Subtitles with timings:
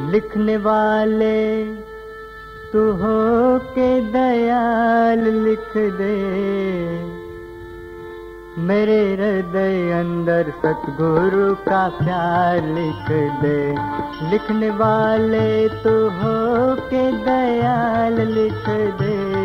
[0.00, 1.64] लिखने वाले
[2.72, 6.16] तू हो के दयाल लिख दे।
[8.58, 13.06] मेरे हृदय अंदर सतगुरु का प्यार लिख
[13.42, 13.76] दे।
[14.30, 18.68] लिखने वाले तू हो के दयाल लिख
[19.00, 19.42] दे।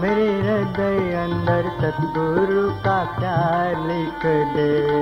[0.00, 4.26] मेरे हृदय अंदर सतगुरु का प्यार लिख
[4.56, 4.96] दे।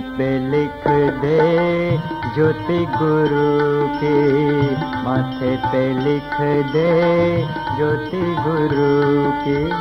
[0.00, 0.88] पे लिख
[1.20, 1.90] दे
[2.34, 4.44] ज्योति गुरु की
[5.04, 6.40] माथे पे लिख
[6.72, 7.42] दे
[7.76, 9.72] ज्योति गुरु की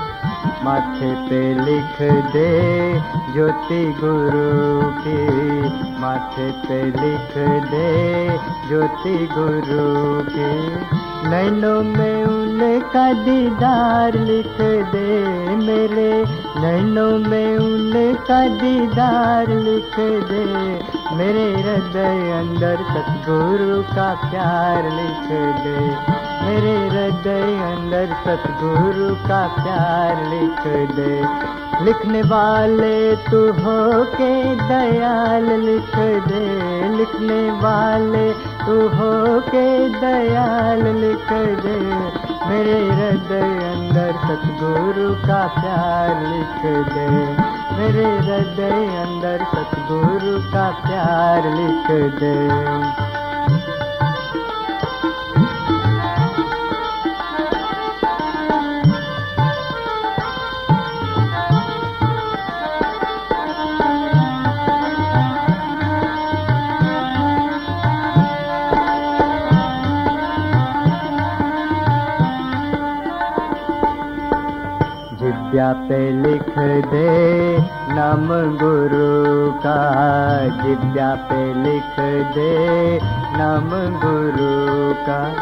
[0.66, 2.02] माथे पे लिख
[2.33, 2.94] दे
[3.33, 5.61] ज्योति गुरु की
[6.00, 7.38] माथे पे लिख
[7.72, 8.27] दे
[8.67, 10.75] ज्योति गुरु की।
[11.30, 14.57] नैनों में उनका दीदार लिख
[14.91, 16.25] दे मेरे
[16.61, 20.45] नैनों में उनका दीदार लिख दे।
[21.15, 25.31] मेरे हृदय अंदर सतगुरु का प्यार लिख
[25.63, 25.79] दे।
[26.45, 31.25] मेरे हृदय अंदर सतगुरु का प्यार लिख दे।
[31.85, 35.95] लिखने वाले तू हो के दयाल लिख
[36.27, 36.43] दे।
[36.97, 46.66] लिखने वाले तू हो के दयाल लिख दे। मेरे हृदय अंदर सतगुरु का प्यार लिख
[46.94, 47.08] दे।
[47.77, 53.12] मेरे हृदय अंदर सतगुरु का प्यार लिख दे।
[75.53, 77.58] जिद्या पे लिख दे
[77.93, 78.27] नाम
[78.58, 79.93] गुरु का।
[80.45, 81.99] जिद्या पे लिख
[82.33, 82.99] दे
[83.37, 85.33] नाम गुरु का।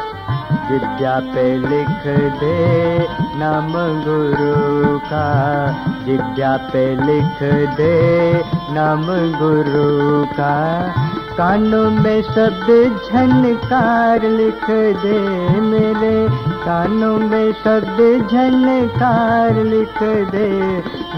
[0.70, 2.08] जिद्या पे लिख
[2.40, 3.00] दे
[3.40, 5.68] नाम गुरु का।
[6.06, 7.44] जिद्या पे लिख
[7.76, 8.34] दे
[8.70, 9.06] नाम
[9.40, 10.86] गुरु का।
[11.32, 12.68] कानों में शब्द
[13.06, 14.66] झनकार लिख
[15.04, 15.20] दे
[15.62, 16.28] मेरे।
[16.66, 20.50] कानों में शब्द झनकार लिख दे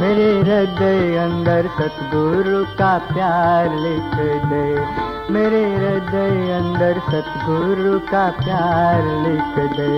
[0.02, 4.14] मेरे हृदय अंदर सतगुरु का प्यार लिख
[4.46, 5.04] दे।
[5.34, 9.92] मेरे हृदय अंदर सतगुरु का प्यार लिख दे।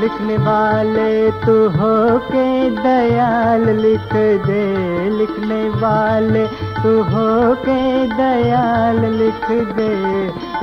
[0.00, 4.12] लिखने वाले तू हो के दयाल लिख
[4.46, 4.64] दे।
[5.10, 6.46] लिखने वाले
[6.82, 9.88] तू हो के दयाल लिख दे,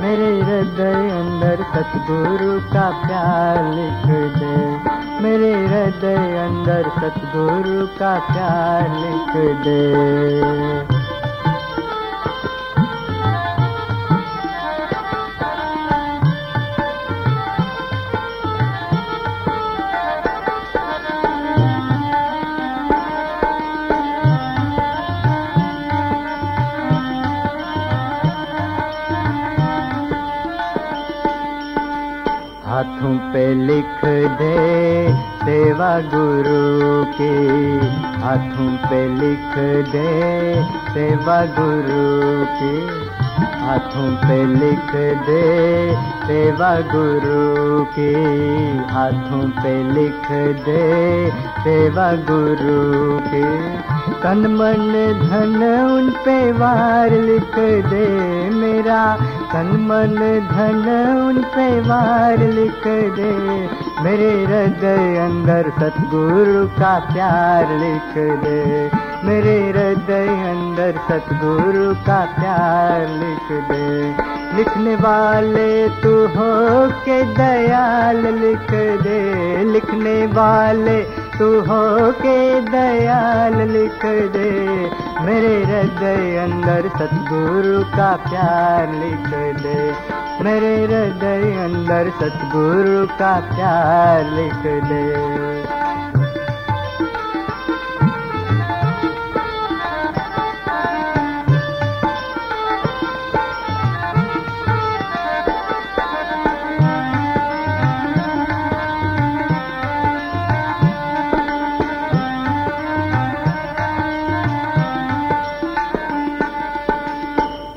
[0.01, 4.05] मेरे हृदय अंदर सतगुरु का प्यार लिख
[4.37, 4.55] दे।
[5.23, 10.98] मेरे हृदय अंदर सतगुरु का प्यार लिख दे।
[32.99, 34.05] हाथों पे लिख
[34.39, 34.55] दे
[35.17, 37.31] सेवा गुरु की।
[38.21, 39.55] हाथों पे लिख
[39.89, 40.09] दे
[40.93, 42.87] सेवा गुरु की।
[43.63, 44.91] हाथों पे लिख
[45.27, 45.43] दे
[46.27, 48.13] सेवा गुरु की।
[48.77, 50.31] हाथों पे लिख
[50.65, 51.31] दे
[51.63, 54.89] सेवा गुरु की। तन मन
[55.21, 57.55] धन उन पे वार लिख
[57.89, 58.07] दे
[58.49, 59.17] मेरा।
[59.53, 60.15] तन मन
[60.51, 60.87] धन
[61.27, 63.31] उन पे वार लिख दे
[64.03, 68.91] मेरे हृदय अंदर सतगुरु का प्यार लिख दे।
[69.27, 78.71] मेरे हृदय अंदर सतगुरु का प्यार लिख दे। लिखने वाले तू हो के दयाल लिख
[79.03, 79.19] दे।
[79.63, 84.49] लिखने वाले तू हो के दयाल लिख दे,
[85.25, 89.29] मेरे हृदय अंदर सतगुरु का प्यार लिख
[89.61, 89.95] दे।
[90.43, 95.58] मेरे हृदय अंदर सतगुरु का प्यार लिख दे।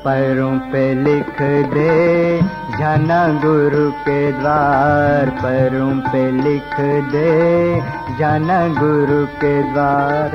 [0.05, 1.41] पैरों पे लिख
[1.73, 2.41] दे,
[2.79, 7.81] जाना गुरु के द्वार। पैरों पे लिख दे,
[8.19, 10.31] जाना गुरु के द्वार।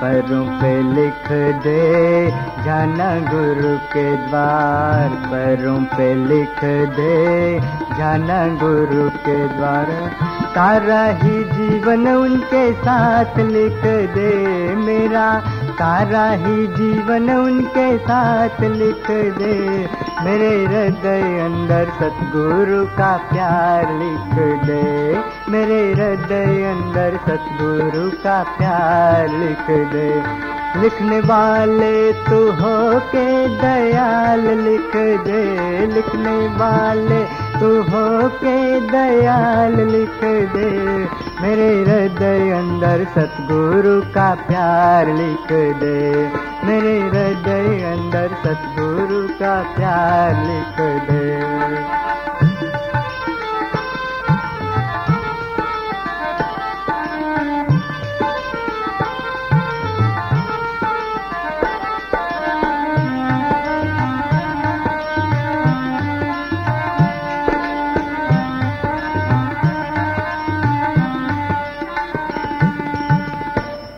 [0.00, 1.32] पैरों पे लिख
[1.62, 2.30] दे,
[2.64, 6.64] जाना गुरु के द्वार। पैरों पे लिख
[6.96, 7.60] दे,
[7.98, 10.10] जाना गुरु के द्वार।
[10.54, 13.84] सारा ही जीवन उनके साथ लिख
[14.14, 14.34] दे,
[14.74, 15.42] मेरा
[15.72, 19.88] सारा ही जीवन उनके साथ लिख दे।
[20.24, 24.82] मेरे हृदय अंदर सतगुरु का प्यार लिख दे।
[25.50, 30.22] मेरे हृदय अंदर सतगुरु का प्यार लिख दे।
[30.76, 35.42] लिखने वाले तू हो के दयाल लिख दे।
[35.86, 37.24] लिखने वाले
[37.60, 40.20] तू हो के दयाल लिख
[40.52, 40.70] दे।
[41.42, 46.30] मेरे हृदय अंदर सतगुरु का प्यार लिख दे।
[46.64, 50.80] मेरे हृदय अंदर सतगुरु का प्यार लिख
[51.10, 52.11] दे।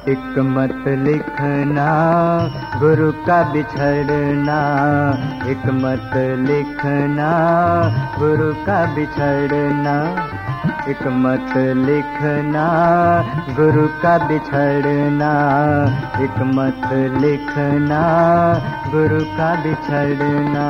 [0.08, 1.86] एक मत लिखना
[2.80, 4.58] गुरु का बिछड़ना।
[5.46, 6.10] एक मत
[6.48, 7.30] लिखना
[8.18, 9.94] गुरु का बिछड़ना।
[10.88, 12.64] एक मत लिखना,
[13.50, 15.30] गुरु का बिछड़ना।
[16.20, 16.92] एक मत
[17.22, 18.00] लिखना,
[18.88, 20.68] गुरु का बिछड़ना।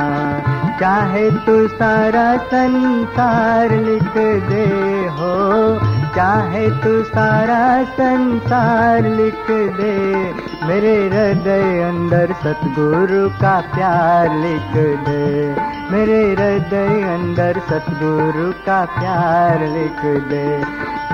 [0.81, 4.12] चाहे तू सारा संसार लिख
[4.49, 4.64] दे
[5.08, 5.78] हो,
[6.17, 10.32] चाहे तू सारा संसार लिख दे,
[10.67, 20.26] मेरे हृदय अंदर सतगुरु का प्यार लिख दे। मेरे हृदय अंदर सतगुरु का प्यार लिख
[20.29, 20.64] दे।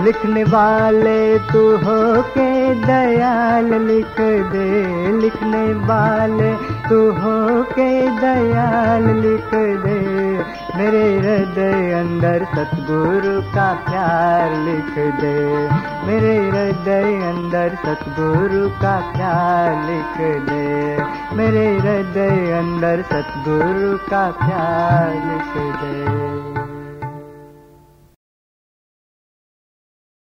[0.04, 4.20] लिखने वाले तू हो के दयाल लिख
[4.52, 6.54] दे। लिखने वाले
[6.88, 15.68] तू हो के दयाल लिख दे। मेरे हृदय अंदर सतगुरु का प्यार लिख दे।
[16.06, 20.96] मेरे हृदय अंदर सतगुरु का प्यार लिख दे।
[21.36, 26.59] मेरे हृदय अंदर सतगुरु का प्यार लिख दे।